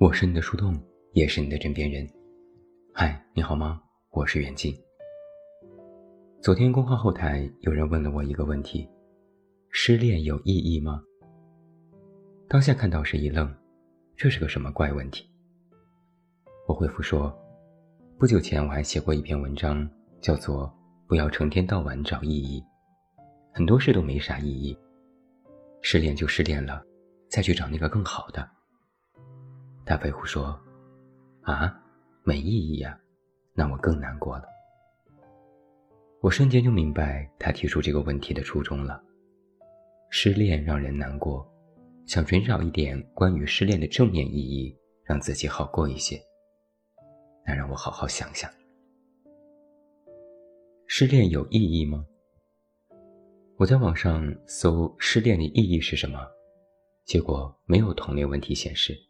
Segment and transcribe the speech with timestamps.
[0.00, 2.08] 我是你的树洞，也是你的枕边人。
[2.94, 3.82] 嗨，你好吗？
[4.10, 4.72] 我是远近。
[6.40, 8.88] 昨天公号后台有人问了我一个问题：
[9.70, 11.02] 失恋有意义吗？
[12.48, 13.52] 当下看到是一愣，
[14.16, 15.28] 这是个什么怪问题？
[16.68, 17.36] 我回复说，
[18.20, 19.90] 不久前我还写过一篇文章，
[20.20, 20.66] 叫做
[21.08, 22.60] 《不要成天到晚找意义》，
[23.52, 24.78] 很多事都没啥意义，
[25.82, 26.84] 失恋就失恋了，
[27.28, 28.48] 再去找那个更好的。
[29.88, 30.60] 他回复说
[31.40, 31.74] ：“啊，
[32.22, 33.00] 没意义呀，
[33.54, 34.44] 那我更难过了。”
[36.20, 39.02] 我瞬间就明白他提出这个问题的初衷了。
[40.10, 41.50] 失恋让人难过，
[42.04, 46.20] 想寻找一点关于失恋的正面意义，让自己好过一些。
[47.46, 48.50] 那让我好好想想，
[50.86, 52.04] 失恋有意义吗？
[53.56, 56.20] 我在网上搜“失恋的意义是什么”，
[57.06, 59.07] 结果没有同类问题显示。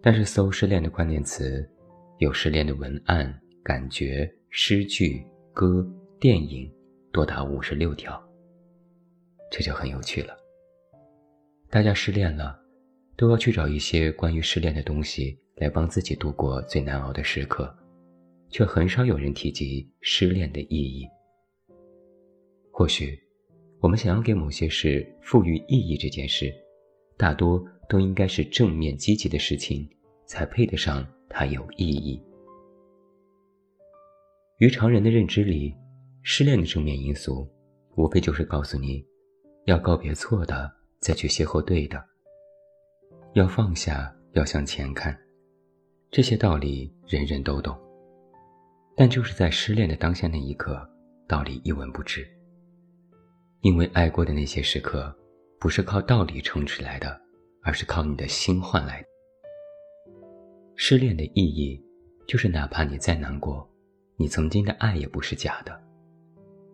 [0.00, 1.68] 但是搜失恋的关键词，
[2.18, 3.32] 有失恋的文案、
[3.62, 5.86] 感觉、诗句、歌、
[6.20, 6.70] 电影，
[7.12, 8.22] 多达五十六条。
[9.50, 10.36] 这就很有趣了。
[11.70, 12.58] 大家失恋了，
[13.16, 17.74] 都要去找一些关于失恋的东西来帮自己度过最难熬的时刻，
[18.50, 21.06] 却很少有人提及失恋的意义。
[22.70, 23.18] 或许，
[23.80, 26.54] 我们想要给某些事赋予意义这件事，
[27.18, 27.62] 大多。
[27.90, 29.88] 都应该是正面积极的事情，
[30.26, 32.22] 才配得上它有意义。
[34.58, 35.74] 于常人的认知里，
[36.22, 37.48] 失恋的正面因素，
[37.96, 39.02] 无非就是告诉你，
[39.64, 41.98] 要告别错的，再去邂逅对的；
[43.32, 45.18] 要放下，要向前看。
[46.10, 47.74] 这些道理人人都懂，
[48.94, 50.86] 但就是在失恋的当下那一刻，
[51.26, 52.28] 道理一文不值。
[53.62, 55.16] 因为爱过的那些时刻，
[55.58, 57.28] 不是靠道理撑起来的。
[57.60, 59.08] 而是靠你的心换来的。
[60.74, 61.78] 失恋的意义，
[62.26, 63.68] 就是哪怕你再难过，
[64.16, 65.78] 你曾经的爱也不是假的。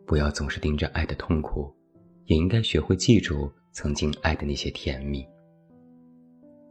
[0.06, 1.74] 不要总是盯着爱的痛苦，
[2.26, 5.26] 也应该学会记住曾经爱的那些甜蜜。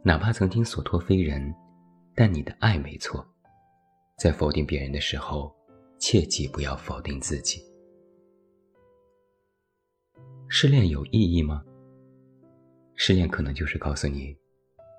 [0.02, 1.54] 哪怕曾经所托非人，
[2.14, 3.26] 但你的爱没错。
[4.16, 5.54] 在否定别人的时候，
[5.98, 7.60] 切记不要否定自己。
[10.48, 11.62] 失恋有意义吗？
[12.96, 14.36] 失恋可能就是告诉你，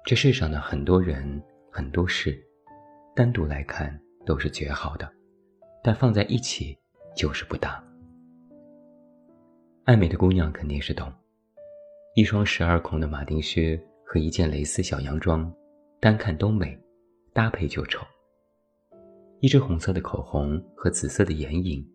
[0.06, 1.42] 这世上的很多人、
[1.72, 2.38] 很多事，
[3.16, 5.10] 单独来看都是绝好的，
[5.82, 6.78] 但放在一起
[7.16, 7.82] 就是不搭。
[9.86, 11.12] 爱美的姑娘肯定是懂，
[12.16, 15.52] 一双十二孔的马丁靴和一件蕾丝小洋装，
[16.02, 16.78] 单看都美，
[17.34, 18.06] 搭配就丑。
[19.40, 21.88] 一支红色的口红和紫色的眼影，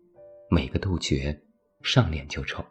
[0.49, 1.39] 每个都绝，
[1.83, 2.65] 上脸就丑。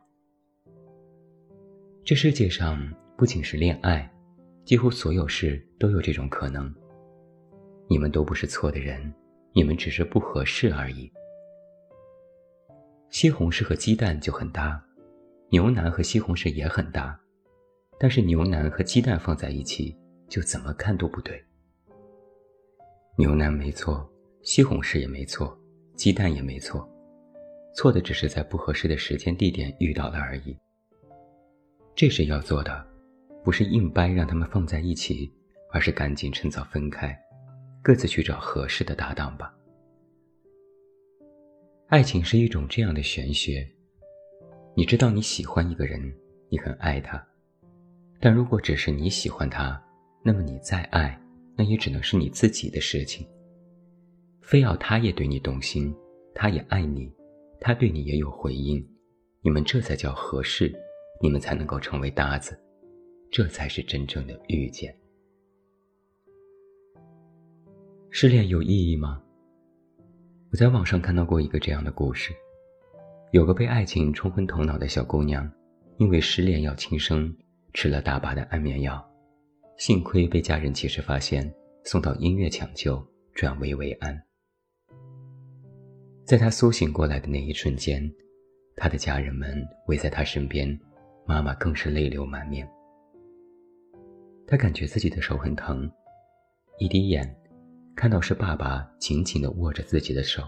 [2.05, 2.77] 这世界上。
[3.20, 4.10] 不仅是恋爱，
[4.64, 6.75] 几乎所有事都有这种可能。
[7.86, 9.12] 你们都不是错的人，
[9.53, 11.12] 你们只是不合适而已。
[13.10, 14.82] 西红柿和鸡蛋就很搭，
[15.50, 17.20] 牛腩和西红柿也很搭，
[17.98, 19.94] 但是牛腩和鸡蛋放在一起，
[20.26, 21.38] 就怎么看都不对。
[23.19, 24.10] 牛腩没错，
[24.42, 25.54] 西红柿也没错，
[25.94, 26.88] 鸡蛋也没错，
[27.75, 30.56] 错的只是在不合适的时间地点遇到了而已。
[31.94, 32.90] 这是要做的。
[33.43, 35.31] 不是硬掰让他们放在一起，
[35.71, 37.19] 而是赶紧趁早分开，
[37.83, 39.55] 各自去找合适的搭档吧。
[41.89, 43.67] 爱情是一种这样的玄学，
[44.77, 46.00] 你知道你喜欢一个人，
[46.49, 47.21] 你很爱他，
[48.21, 49.83] 但如果只是你喜欢他，
[50.23, 51.21] 那么你再爱，
[51.56, 53.27] 那也只能是你自己的事情。
[54.41, 55.95] 非要他也对你动心，
[56.34, 57.12] 他也爱你，
[57.61, 58.87] 他对你也有回应，
[59.43, 60.73] 你们这才叫合适，
[61.23, 62.56] 你们才能够成为搭子。
[63.31, 64.95] 这才是真正的遇见。
[68.11, 69.23] 失恋有意义吗？
[70.51, 72.32] 我在网上看到过一个这样的故事：
[73.31, 75.49] 有个被爱情冲昏头脑的小姑娘，
[75.99, 77.32] 因为失恋要轻生，
[77.73, 79.09] 吃了大把的安眠药，
[79.79, 81.49] 幸亏被家人及时发现，
[81.85, 83.00] 送到医院抢救，
[83.33, 84.21] 转危为安。
[86.25, 88.03] 在她苏醒过来的那一瞬间，
[88.75, 90.76] 她的家人们围在她身边，
[91.29, 92.69] 妈妈更是泪流满面。
[94.50, 95.88] 他感觉自己的手很疼，
[96.81, 97.25] 一滴眼，
[97.94, 100.43] 看到是爸爸紧紧地握着自己的手，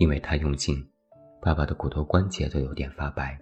[0.00, 0.76] 因为他用劲，
[1.40, 3.38] 爸爸的骨头关节都有点发白。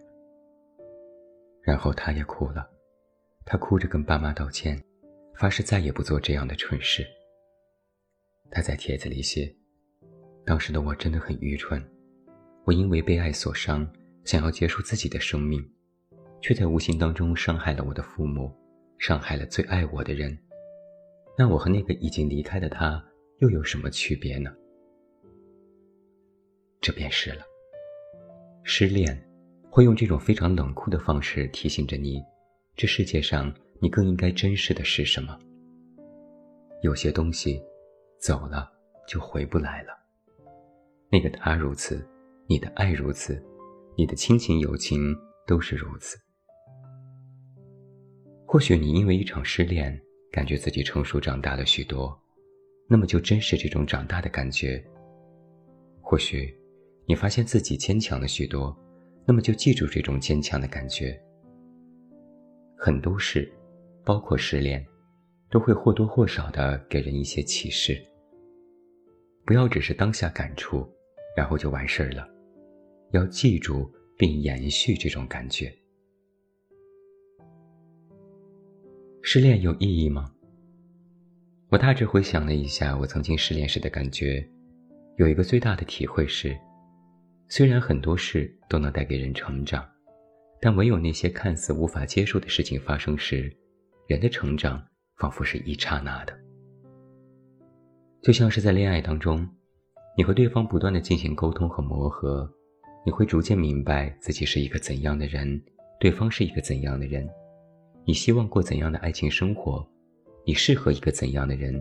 [1.63, 2.69] 然后他也哭了，
[3.47, 4.79] 他哭着跟爸妈道歉，
[5.35, 7.03] 发誓再也不做这样的蠢事。
[8.51, 9.51] 他在帖子里写
[10.45, 11.83] ：“当时的我真的很愚蠢，
[12.67, 13.91] 我因为被爱所伤，
[14.25, 15.67] 想要结束自己的生命，
[16.43, 18.55] 却在无形当中伤害了我的父母。”
[18.99, 20.37] 伤害了最爱我的人，
[21.37, 23.03] 那我和那个已经离开的他
[23.39, 24.53] 又有什么区别呢？
[26.81, 27.45] 这便是了。
[28.65, 29.17] 失恋，
[29.71, 32.23] 会用这种非常冷酷的方式提醒着你，
[32.77, 35.39] 这世界上你更应该珍视的是什么。
[36.83, 37.63] 有些东西，
[38.21, 38.71] 走了
[39.07, 39.97] 就回不来了。
[41.11, 42.07] 那个他如此，
[42.47, 43.43] 你的爱如此，
[43.97, 45.17] 你的亲情友情
[45.47, 46.19] 都是如此。
[48.51, 50.01] 或许你因为一场失恋，
[50.33, 52.19] 感觉自己成熟长大了许多，
[52.89, 54.83] 那么就珍视这种长大的感觉。
[56.01, 56.57] 或许。
[57.07, 58.77] 你发现自己坚强了许多，
[59.27, 61.19] 那么就记住这种坚强的感觉。
[62.77, 63.51] 很多事，
[64.05, 64.87] 包括失恋，
[65.51, 67.99] 都会或多或少的给人一些启示。
[69.47, 70.87] 不要只是当下感触，
[71.35, 72.29] 然后就完事儿了，
[73.13, 75.75] 要记住并延续这种感觉。
[79.21, 80.31] 失恋有意义吗？
[81.71, 84.49] 我大致回想了一下我曾经失恋时的感觉，
[85.17, 86.57] 有一个最大的体会是。
[87.49, 89.87] 虽然很多事都能带给人成长，
[90.61, 93.55] 但唯有那些看似无法接受的事情发生时，
[94.07, 94.83] 人的成长
[95.17, 96.39] 仿佛是一刹那的。
[98.23, 99.47] 就像是在恋爱当中，
[100.17, 102.51] 你和对方不断的进行沟通和磨合，
[103.05, 105.61] 你会逐渐明白自己是一个怎样的人，
[106.01, 107.29] 对方是一个怎样的人，
[108.09, 109.87] 你希望过怎样的爱情生活，
[110.47, 111.79] 你适合一个怎样的人，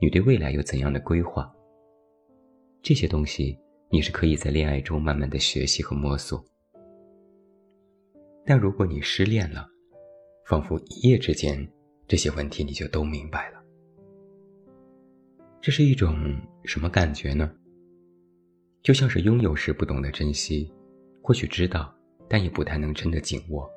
[0.00, 1.52] 你对未来有怎样的规划。
[2.80, 3.58] 这些东西。
[3.90, 6.44] 你是可以在恋爱中慢慢的学习和摸索，
[8.44, 9.68] 但如果你失恋了，
[10.46, 11.70] 仿佛一夜之间
[12.08, 13.62] 这些问题你就都明白了。
[15.60, 16.16] 这是一种
[16.64, 17.48] 什么感觉呢？
[18.82, 20.72] 就像是拥有时不懂得珍惜，
[21.22, 21.94] 或许知道，
[22.28, 23.70] 但也不太能真的紧握。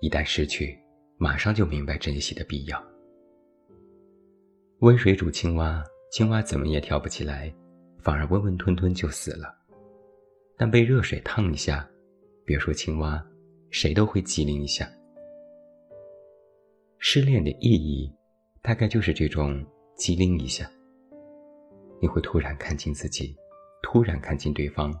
[0.00, 0.78] 一旦失去，
[1.18, 2.82] 马上就明白珍惜的必要。
[4.80, 7.52] 温水煮青蛙，青蛙怎么也跳不起来。
[8.00, 9.52] 反而温温吞吞就死了，
[10.56, 11.86] 但被热水烫一下，
[12.44, 13.22] 别说青蛙，
[13.70, 14.88] 谁都会机灵一下。
[16.98, 18.10] 失恋的意义，
[18.62, 19.66] 大概就是这种
[19.96, 20.70] 机灵一下。
[22.00, 23.36] 你会突然看清自己，
[23.82, 24.94] 突然看清对方，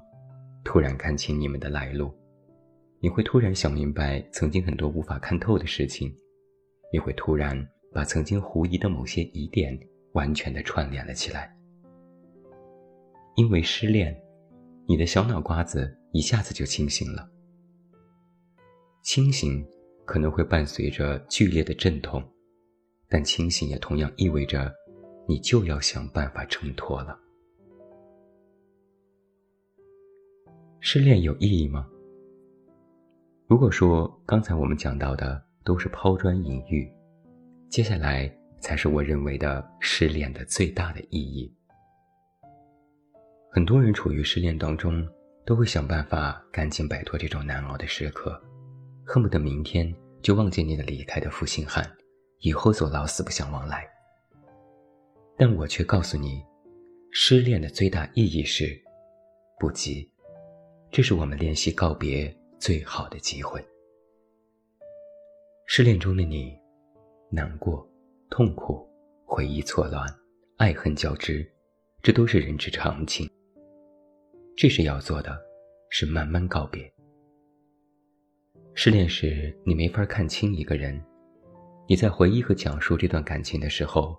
[0.64, 2.12] 突然看清你们的来路，
[3.00, 6.12] 你会突然想明白曾经很多无法看透的事情，
[6.92, 7.56] 你会突然
[7.92, 9.78] 把曾经狐疑的某些疑点
[10.14, 11.54] 完全的串联了起来。
[13.36, 14.20] 因为失恋，
[14.86, 17.30] 你的小脑瓜子一下子就清醒了。
[19.04, 19.64] 清醒
[20.04, 22.20] 可能会伴随着剧烈的阵痛，
[23.08, 24.74] 但清醒也同样意味着，
[25.28, 27.16] 你就要想办法挣脱了。
[30.80, 31.88] 失恋有意义吗？
[33.48, 36.86] 如果说刚才我们讲到的都是抛砖引玉，
[37.70, 38.30] 接下来
[38.60, 41.50] 才是我认为的失恋的最大的意义。
[43.50, 45.02] 很多人处于失恋当中，
[45.46, 48.38] 都会想办法赶紧摆脱这种难熬的时刻，
[49.06, 49.90] 恨不得明天
[50.20, 51.90] 就忘记你的离开的负心汉，
[52.40, 53.88] 以后走老死不相往来。
[55.38, 56.44] 但我却告诉你，
[57.12, 58.78] 失恋的最大意义是，
[59.58, 60.06] 不急，
[60.90, 63.64] 这是我们练习告别最好的机会。
[65.66, 66.56] 失恋中的你，
[67.30, 67.88] 难过、
[68.30, 68.86] 痛苦、
[69.24, 70.06] 回忆错乱、
[70.56, 71.46] 爱恨交织，
[72.02, 73.30] 这都是人之常情。
[74.56, 75.38] 这时要做的，
[75.90, 76.92] 是慢慢告别。
[78.74, 81.00] 失恋时，你没法看清一个人，
[81.88, 84.16] 你在回忆和讲述这段感情的时候，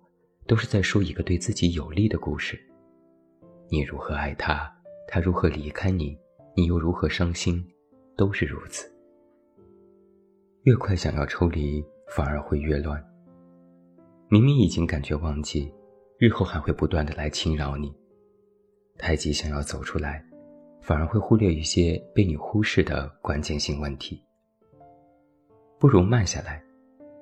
[0.48, 2.60] 都是在说一个对自己有利的故事。
[3.70, 4.72] 你如何爱他，
[5.08, 6.18] 他如何离开你，
[6.56, 7.66] 你又如何伤心，
[8.20, 8.92] 都是如此。
[10.64, 13.02] 越快想要抽离，反而会越乱。
[14.28, 15.74] 明明已经感觉忘记，
[16.18, 17.96] 日后还会不断的来侵扰你。
[18.98, 20.22] 太急想要走出来。
[20.82, 24.24] 反而会忽略一些被你忽视的关键性问题。
[25.78, 26.64] 不如慢下来，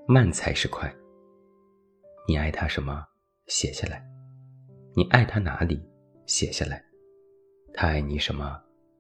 [0.08, 0.94] 慢才是快。
[2.28, 3.04] 你爱他什么？
[3.48, 4.08] 写下来。
[4.96, 5.84] 你爱他哪里？
[6.28, 6.82] 写下来。
[7.74, 8.58] 他爱你什么？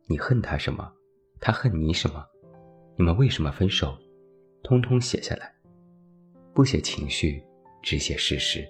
[0.07, 0.91] 你恨他什么？
[1.39, 2.25] 他恨你什么？
[2.97, 3.97] 你们为什么分手？
[4.63, 5.53] 通通写下来。
[6.53, 7.41] 不写情绪，
[7.83, 8.67] 只写事实。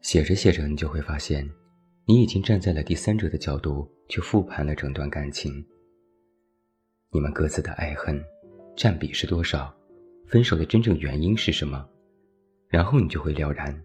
[0.00, 1.48] 写着写着，你就会发现。
[2.04, 5.64] 你已经站在了第三者的角度去复盘了整段感情，
[7.12, 8.20] 你们各自的爱恨
[8.76, 9.72] 占比是多少，
[10.26, 11.88] 分手的真正原因是什么，
[12.68, 13.80] 然后你就会了然，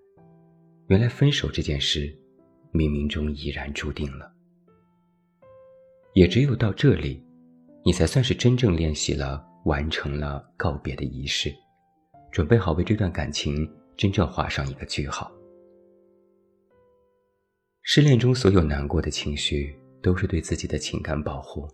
[0.87, 2.11] 原来分手这件事，
[2.73, 4.33] 冥冥中已然注定了。
[6.17, 7.23] 也只有到这里，
[7.85, 11.53] 你才算是真正练习了，完成了告别的仪式，
[12.31, 15.31] 准备好为这段感情真正画上一个句号。
[17.83, 21.69] 失恋中所有难过的情绪，都是对自己的情感保护。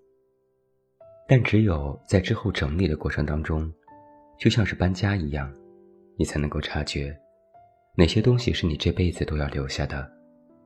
[1.25, 3.71] 但只有在之后整理的过程当中，
[4.38, 5.50] 就像是搬家一样，
[6.17, 7.17] 你才能够察觉，
[7.95, 10.05] 哪些东西是你这辈子都要留下的，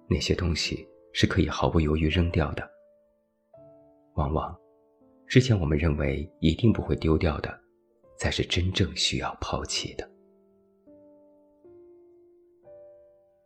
[0.10, 2.68] 哪些东西是可以毫不犹豫扔掉的。
[4.18, 4.54] 往往，
[5.28, 7.60] 之前我们认为一定不会丢掉的，
[8.18, 10.10] 才是真正需要抛弃的。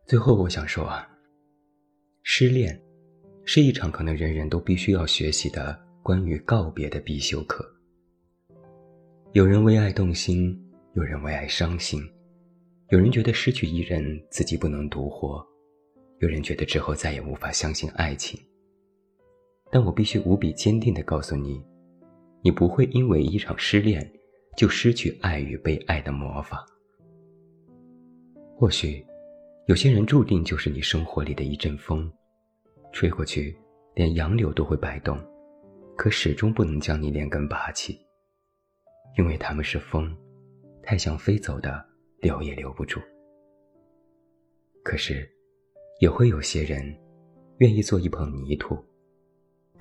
[0.08, 1.08] 最后，我想说啊，
[2.24, 2.82] 失恋，
[3.46, 5.80] 是一场可能人人都必须要学习的。
[6.04, 7.64] 关于告别的必修课。
[9.34, 10.60] 有人为爱动心，
[10.96, 12.02] 有人为爱伤心，
[12.90, 14.02] 有人觉得失去一人
[14.32, 15.46] 自己不能独活，
[16.18, 18.42] 有人觉得之后再也无法相信爱情。
[19.72, 21.64] 但我必须无比坚定地告诉你，
[22.42, 24.08] 你不会因为一场失恋
[24.58, 26.66] 就失去爱与被爱的魔法。
[28.58, 29.04] 或许，
[29.68, 32.12] 有些人注定就是你生活里的一阵风，
[32.92, 33.58] 吹过去，
[33.96, 35.18] 连杨柳都会摆动。
[35.98, 38.00] 可始终不能将你连根拔起，
[39.18, 40.16] 因为他们是风，
[40.82, 41.84] 太想飞走的，
[42.20, 43.00] 留也留不住。
[44.84, 45.30] 可是，
[46.00, 46.84] 也会有些人，
[47.60, 48.76] 愿意做一捧泥土，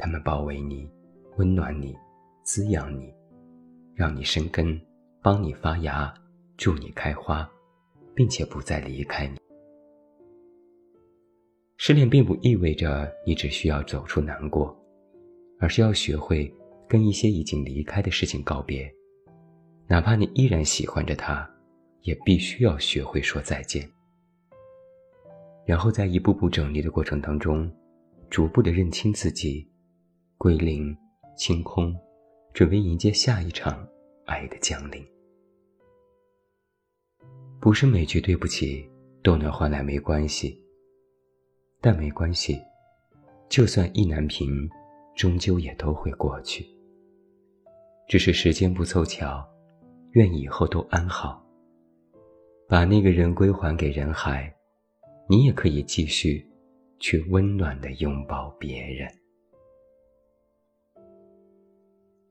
[0.00, 0.88] 他们包围你，
[1.36, 1.94] 温暖你，
[2.42, 3.14] 滋养你，
[3.94, 4.80] 让你生根，
[5.22, 6.12] 帮你发芽，
[6.56, 7.48] 助你开花，
[8.14, 9.38] 并且不再离开你。
[11.76, 14.74] 失恋并不意味着你只需要走出难过。
[15.62, 16.50] 而是要学会
[16.88, 18.90] 跟一些已经离开的事情告别，
[19.86, 21.46] 哪怕你依然喜欢着他，
[22.00, 23.86] 也必须要学会说再见。
[25.66, 27.70] 然后在一步步整理的过程当中，
[28.30, 29.68] 逐步的认清自己，
[30.42, 30.96] 归零、
[31.36, 31.94] 清空，
[32.54, 33.86] 准备迎接下一场
[34.24, 35.06] 爱的降临。
[37.60, 38.90] 不是每句对不起
[39.22, 40.58] 都能换来没关系，
[41.78, 42.58] 但没关系，
[43.50, 44.66] 就算意难平。
[45.14, 46.64] 终究也都会过去，
[48.08, 49.46] 只是时间不凑巧，
[50.12, 51.44] 愿以后都安好。
[52.66, 54.50] 把那个人归还给人海，
[55.28, 56.48] 你也可以继续
[56.98, 59.06] 去温暖的拥抱别人。